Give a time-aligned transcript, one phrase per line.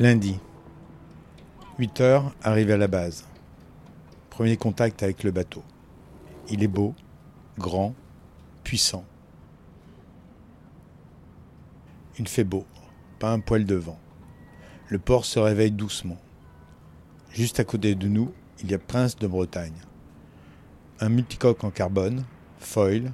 [0.00, 0.40] Lundi.
[1.78, 3.24] 8 heures, arrivé à la base.
[4.28, 5.62] Premier contact avec le bateau.
[6.50, 6.96] Il est beau,
[7.58, 7.94] grand,
[8.64, 9.04] puissant.
[12.18, 12.64] Il fait beau,
[13.20, 14.00] pas un poil de vent.
[14.88, 16.18] Le port se réveille doucement.
[17.30, 18.32] Juste à côté de nous,
[18.64, 19.80] il y a Prince de Bretagne.
[20.98, 22.24] Un multicoque en carbone,
[22.58, 23.12] foil,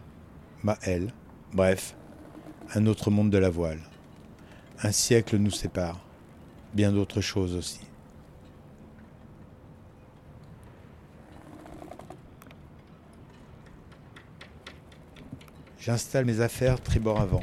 [0.63, 1.13] Maël,
[1.53, 1.95] bref,
[2.75, 3.83] un autre monde de la voile.
[4.83, 6.01] Un siècle nous sépare
[6.75, 7.81] bien d'autres choses aussi.
[15.79, 17.43] J'installe mes affaires tribord avant.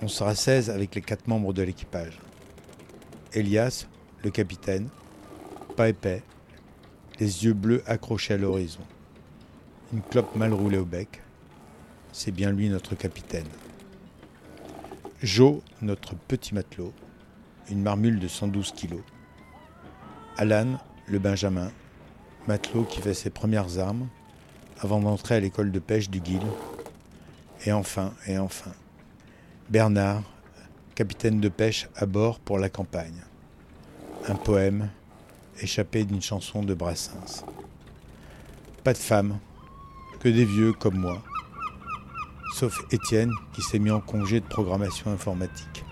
[0.00, 2.18] On sera 16 avec les quatre membres de l'équipage.
[3.34, 3.86] Elias,
[4.24, 4.88] le capitaine,
[5.76, 6.22] pas épais,
[7.20, 8.80] les yeux bleus accrochés à l'horizon.
[9.92, 11.20] Une clope mal roulée au bec.
[12.12, 13.46] C'est bien lui notre capitaine.
[15.22, 16.92] Joe, notre petit matelot,
[17.70, 19.02] une marmule de 112 kilos.
[20.36, 21.70] Alan, le Benjamin,
[22.46, 24.08] matelot qui fait ses premières armes
[24.80, 26.42] avant d'entrer à l'école de pêche du Guil.
[27.66, 28.70] Et enfin, et enfin,
[29.68, 30.22] Bernard,
[30.94, 33.22] capitaine de pêche à bord pour la campagne.
[34.28, 34.90] Un poème
[35.60, 37.44] échappé d'une chanson de Brassens.
[38.84, 39.38] Pas de femmes,
[40.20, 41.22] que des vieux comme moi,
[42.54, 45.84] sauf Étienne qui s'est mis en congé de programmation informatique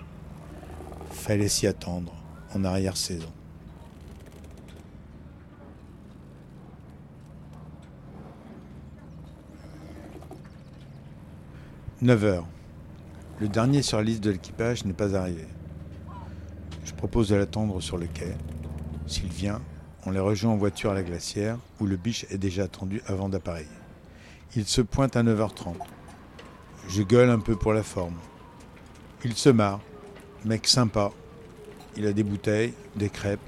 [1.27, 2.13] fallait s'y attendre
[2.55, 3.27] en arrière-saison.
[12.01, 12.47] «9 heures.
[13.41, 15.45] Le dernier sur la liste de l'équipage n'est pas arrivé.
[16.85, 18.33] Je propose de l'attendre sur le quai.
[19.05, 19.61] S'il vient,
[20.05, 23.27] on les rejoint en voiture à la glacière où le biche est déjà attendu avant
[23.27, 23.67] d'appareiller.
[24.55, 25.75] Il se pointe à 9h30.
[26.87, 28.15] Je gueule un peu pour la forme.
[29.25, 29.81] Il se marre
[30.47, 31.11] Mec sympa.
[31.97, 33.41] Il a des bouteilles, des crêpes,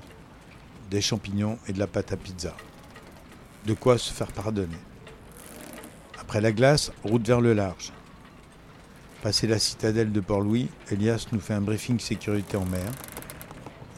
[0.92, 2.54] des champignons et de la pâte à pizza.
[3.66, 4.76] De quoi se faire pardonner.
[6.20, 7.94] Après la glace, route vers le large.
[9.24, 12.92] Passé la citadelle de Port-Louis, Elias nous fait un briefing sécurité en mer.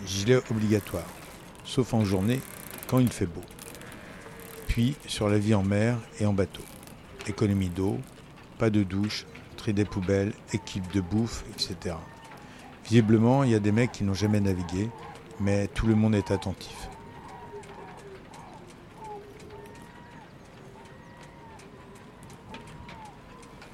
[0.06, 1.10] Gilet obligatoire,
[1.66, 2.40] sauf en journée,
[2.86, 3.42] quand il fait beau.
[4.68, 6.64] Puis sur la vie en mer et en bateau.
[7.26, 8.00] Économie d'eau,
[8.60, 9.26] pas de douche,
[9.58, 11.96] tri des poubelles, équipe de bouffe, etc.
[12.92, 14.90] Visiblement, il y a des mecs qui n'ont jamais navigué,
[15.40, 16.90] mais tout le monde est attentif.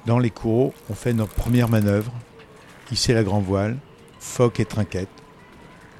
[0.05, 2.13] Dans les couraux, on fait notre première manœuvre,
[2.91, 3.79] hisser la grand voile,
[4.19, 5.09] phoque et trinquette.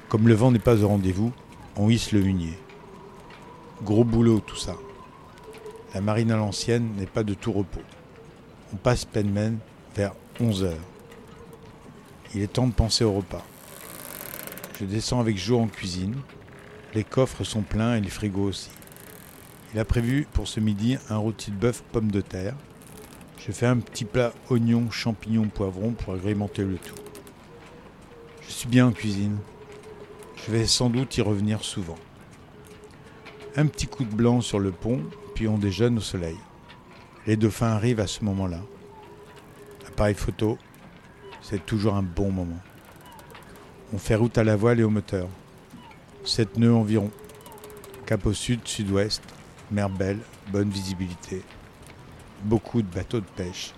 [0.08, 1.32] Comme le vent n'est pas au rendez-vous,
[1.74, 2.56] on hisse le hunier.
[3.82, 4.76] Gros boulot tout ça.
[5.92, 7.82] La marine à l'ancienne n'est pas de tout repos.
[8.72, 9.58] On passe Penman
[9.96, 10.97] vers 11 heures.
[12.34, 13.44] Il est temps de penser au repas.
[14.78, 16.16] Je descends avec Joe en cuisine.
[16.94, 18.70] Les coffres sont pleins et les frigos aussi.
[19.72, 22.54] Il a prévu pour ce midi un rôti de bœuf pomme de terre.
[23.38, 26.94] Je fais un petit plat oignon, champignons, poivrons pour agrémenter le tout.
[28.46, 29.38] Je suis bien en cuisine.
[30.36, 31.98] Je vais sans doute y revenir souvent.
[33.56, 35.02] Un petit coup de blanc sur le pont,
[35.34, 36.36] puis on déjeune au soleil.
[37.26, 38.60] Les dauphins arrivent à ce moment-là.
[39.86, 40.58] Appareil photo,
[41.48, 42.58] c'est toujours un bon moment.
[43.94, 45.28] On fait route à la voile et au moteur.
[46.24, 47.10] 7 nœuds environ.
[48.04, 49.22] Cap au sud, sud-ouest,
[49.70, 50.18] mer belle,
[50.52, 51.42] bonne visibilité.
[52.42, 53.72] Beaucoup de bateaux de pêche.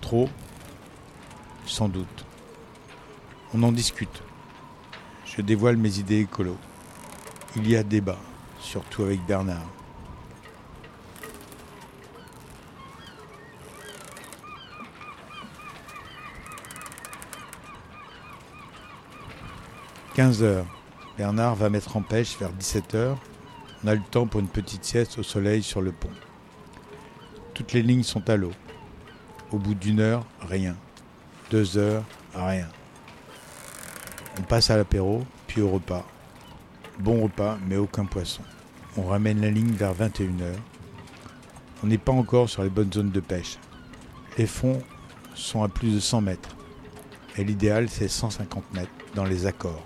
[0.00, 0.28] Trop
[1.64, 2.26] Sans doute.
[3.54, 4.22] On en discute.
[5.26, 6.56] Je dévoile mes idées écolo.
[7.54, 8.18] Il y a débat,
[8.58, 9.77] surtout avec Bernard.
[20.18, 20.64] 15h.
[21.16, 23.14] Bernard va mettre en pêche vers 17h.
[23.84, 26.10] On a le temps pour une petite sieste au soleil sur le pont.
[27.54, 28.50] Toutes les lignes sont à l'eau.
[29.52, 30.74] Au bout d'une heure, rien.
[31.52, 32.02] Deux heures,
[32.34, 32.66] rien.
[34.40, 36.04] On passe à l'apéro, puis au repas.
[36.98, 38.42] Bon repas, mais aucun poisson.
[38.96, 40.52] On ramène la ligne vers 21h.
[41.84, 43.56] On n'est pas encore sur les bonnes zones de pêche.
[44.36, 44.82] Les fonds
[45.36, 46.56] sont à plus de 100 mètres.
[47.36, 49.84] et l'idéal c'est 150 mètres dans les accords.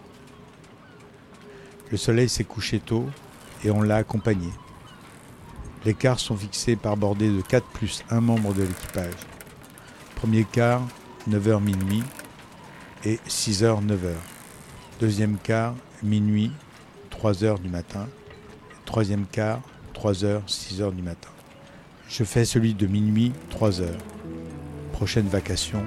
[1.92, 3.06] Le soleil s'est couché tôt
[3.62, 4.48] et on l'a accompagné.
[5.84, 9.12] Les quarts sont fixés par bordée de 4 plus 1 membre de l'équipage.
[10.16, 10.88] Premier quart,
[11.28, 12.02] 9h minuit
[13.04, 14.14] et 6h 9h.
[15.00, 16.50] Deuxième quart, minuit,
[17.10, 18.08] 3h du matin.
[18.86, 19.60] Troisième quart,
[19.94, 21.28] 3h, 6h du matin.
[22.08, 23.84] Je fais celui de minuit, 3h.
[24.92, 25.84] Prochaine vacation,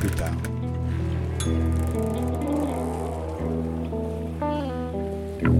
[0.00, 0.59] plus tard.
[5.42, 5.54] Mardi.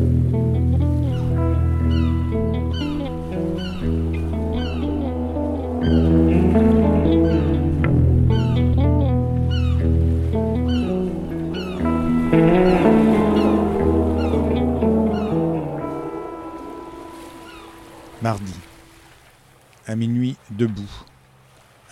[19.87, 20.83] À minuit, debout.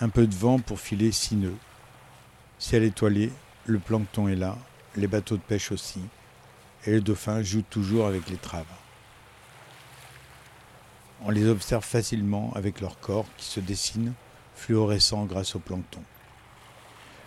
[0.00, 1.56] Un peu de vent pour filer six nœuds.
[2.58, 3.32] Ciel étoilé,
[3.64, 4.58] le plancton est là,
[4.94, 6.00] les bateaux de pêche aussi,
[6.86, 8.64] et les dauphins jouent toujours avec les traves.
[11.24, 14.12] On les observe facilement avec leur corps qui se dessine,
[14.54, 16.02] fluorescent grâce au plancton.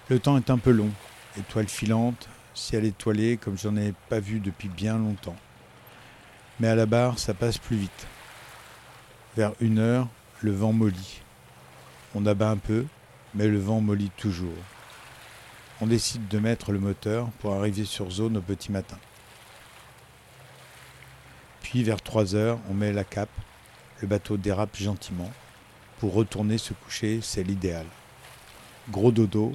[0.09, 0.89] Le temps est un peu long,
[1.38, 5.36] étoile filante, ciel étoilé comme j'en ai pas vu depuis bien longtemps.
[6.59, 8.07] Mais à la barre, ça passe plus vite.
[9.36, 10.07] Vers une heure,
[10.42, 11.21] le vent mollit.
[12.13, 12.86] On abat un peu,
[13.33, 14.50] mais le vent mollit toujours.
[15.80, 18.97] On décide de mettre le moteur pour arriver sur zone au petit matin.
[21.71, 23.29] Puis vers 3 heures, on met la cape,
[24.01, 25.31] le bateau dérape gentiment.
[26.00, 27.85] Pour retourner se coucher, c'est l'idéal.
[28.89, 29.53] Gros dodo,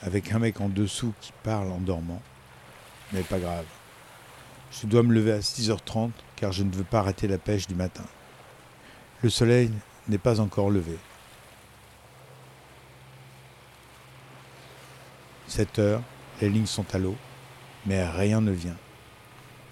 [0.00, 2.22] avec un mec en dessous qui parle en dormant.
[3.12, 3.64] Mais pas grave.
[4.70, 7.74] Je dois me lever à 6h30 car je ne veux pas rater la pêche du
[7.74, 8.04] matin.
[9.20, 9.72] Le soleil
[10.06, 10.96] n'est pas encore levé.
[15.48, 16.02] 7 heures,
[16.40, 17.16] les lignes sont à l'eau,
[17.86, 18.76] mais rien ne vient.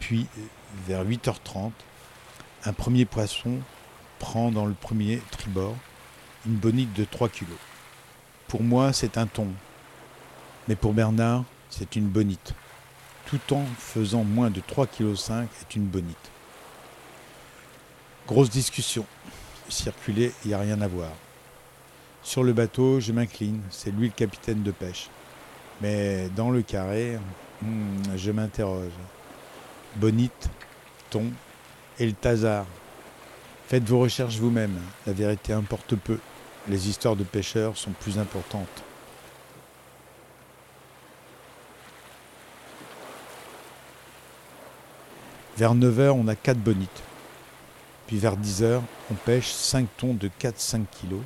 [0.01, 0.27] Puis,
[0.87, 1.73] vers 8h30,
[2.65, 3.59] un premier poisson
[4.19, 5.77] prend dans le premier tribord
[6.47, 7.47] une bonite de 3 kg.
[8.49, 9.49] Pour moi, c'est un thon,
[10.67, 12.55] mais pour Bernard, c'est une bonite.
[13.27, 16.31] Tout en faisant moins de 3,5 kg est une bonite.
[18.27, 19.05] Grosse discussion.
[19.69, 21.11] Circuler, il n'y a rien à voir.
[22.23, 25.09] Sur le bateau, je m'incline, c'est lui le capitaine de pêche.
[25.81, 27.19] Mais dans le carré,
[27.63, 28.93] hmm, je m'interroge.
[29.99, 30.49] Bonite,
[31.11, 31.25] thon
[31.99, 32.15] et le.
[33.67, 36.19] Faites vos recherches vous-même, la vérité importe peu.
[36.69, 38.85] Les histoires de pêcheurs sont plus importantes.
[45.57, 47.03] Vers 9h, on a 4 bonites.
[48.07, 48.81] Puis vers 10h,
[49.11, 51.23] on pêche 5 tons de 4-5 kilos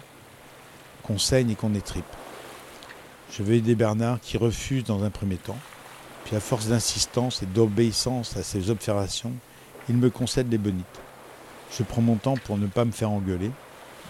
[1.03, 2.05] qu'on saigne et qu'on étripe.
[3.31, 5.59] Je vais aider Bernard qui refuse dans un premier temps.
[6.25, 9.33] Puis à force d'insistance et d'obéissance à ses observations,
[9.89, 11.01] il me concède les bonites.
[11.77, 13.51] Je prends mon temps pour ne pas me faire engueuler,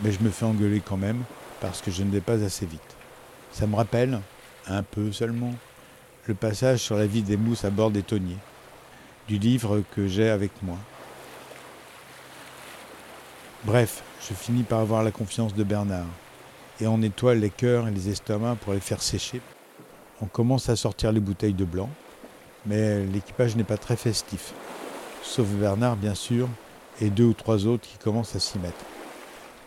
[0.03, 1.23] mais je me fais engueuler quand même
[1.61, 2.81] parce que je ne vais pas assez vite.
[3.53, 4.21] Ça me rappelle,
[4.67, 5.55] un peu seulement,
[6.27, 8.39] le passage sur la vie des mousses à bord des tonniers,
[9.29, 10.77] du livre que j'ai avec moi.
[13.65, 16.07] Bref, je finis par avoir la confiance de Bernard,
[16.81, 19.41] et on nettoie les cœurs et les estomacs pour les faire sécher.
[20.23, 21.91] On commence à sortir les bouteilles de blanc,
[22.65, 24.55] mais l'équipage n'est pas très festif,
[25.21, 26.49] sauf Bernard bien sûr,
[27.01, 28.85] et deux ou trois autres qui commencent à s'y mettre.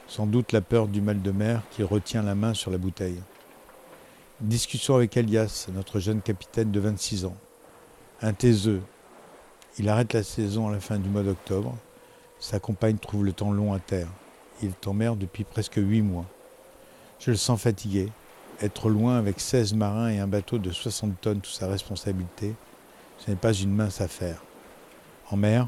[0.07, 3.21] Sans doute la peur du mal de mer qui retient la main sur la bouteille.
[4.39, 7.35] Discussion avec Elias, notre jeune capitaine de 26 ans.
[8.21, 8.81] Un taiseux.
[9.77, 11.75] Il arrête la saison à la fin du mois d'octobre.
[12.39, 14.07] Sa compagne trouve le temps long à terre.
[14.61, 16.25] Il est mer depuis presque huit mois.
[17.19, 18.09] Je le sens fatigué.
[18.61, 22.55] Être loin avec 16 marins et un bateau de 60 tonnes sous sa responsabilité,
[23.17, 24.41] ce n'est pas une mince affaire.
[25.29, 25.67] En mer,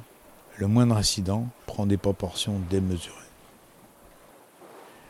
[0.57, 3.13] le moindre incident prend des proportions démesurées.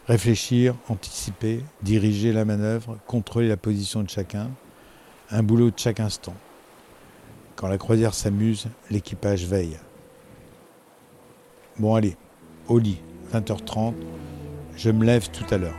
[0.08, 4.50] Réfléchir, anticiper, diriger la manœuvre, contrôler la position de chacun,
[5.30, 6.36] un boulot de chaque instant.
[7.56, 9.78] Quand la croisière s'amuse, l'équipage veille.
[11.78, 12.16] Bon allez,
[12.68, 13.02] au lit,
[13.34, 13.94] 20h30,
[14.76, 15.78] je me lève tout à l'heure.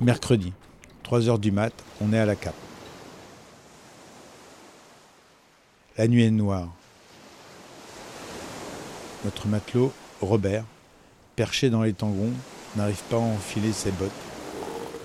[0.00, 0.52] Mercredi.
[1.12, 2.54] 3 heures du mat, on est à la cape.
[5.98, 6.70] La nuit est noire.
[9.22, 9.92] Notre matelot,
[10.22, 10.64] Robert,
[11.36, 12.32] perché dans les tangons,
[12.76, 14.10] n'arrive pas à enfiler ses bottes,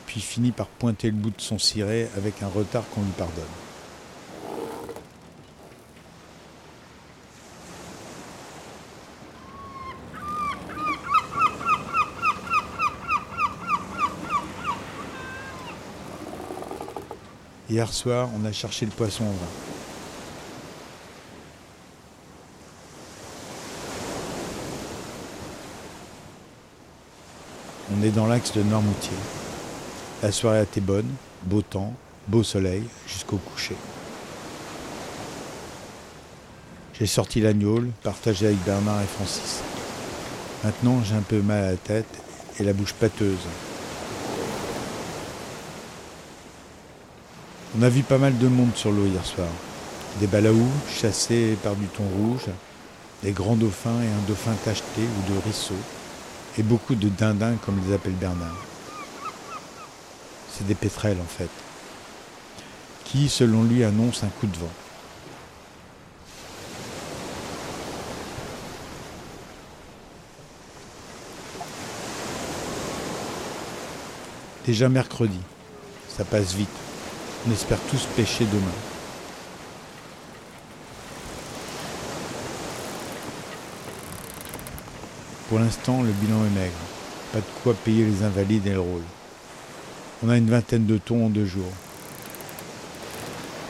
[0.05, 3.66] puis finit par pointer le bout de son ciré avec un retard qu'on lui pardonne.
[17.69, 19.35] Hier soir, on a cherché le poisson en vain.
[27.93, 29.17] On est dans l'axe de Noirmoutier.
[30.23, 31.09] La soirée a été bonne,
[31.43, 31.93] beau temps,
[32.29, 33.75] beau soleil, jusqu'au coucher.
[36.97, 39.61] J'ai sorti l'agneau, partagé avec Bernard et Francis.
[40.63, 42.21] Maintenant, j'ai un peu mal à la tête
[42.59, 43.45] et la bouche pâteuse.
[47.79, 49.47] On a vu pas mal de monde sur l'eau hier soir.
[50.19, 52.47] Des balaous chassés par du thon rouge,
[53.21, 55.75] des grands dauphins et un dauphin tacheté ou de risseau,
[56.57, 58.57] et beaucoup de dindins comme les appelle Bernard.
[60.51, 61.51] C'est des pétrels en fait,
[63.05, 64.65] qui selon lui annoncent un coup de vent.
[74.65, 75.39] Déjà mercredi,
[76.09, 76.86] ça passe vite.
[77.47, 78.61] On espère tous pêcher demain.
[85.47, 86.73] Pour l'instant, le bilan est maigre.
[87.31, 89.03] Pas de quoi payer les invalides et le rôle.
[90.25, 91.71] On a une vingtaine de tons en deux jours.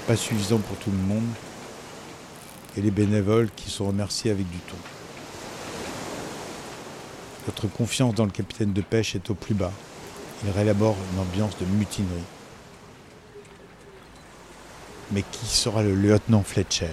[0.08, 1.28] Pas suffisant pour tout le monde.
[2.78, 4.78] Et les bénévoles qui sont remerciés avec du thon.
[7.46, 9.74] Notre confiance dans le capitaine de pêche est au plus bas.
[10.46, 12.24] Il rélabore une ambiance de mutinerie.
[15.12, 16.90] Mais qui sera le lieutenant Fletcher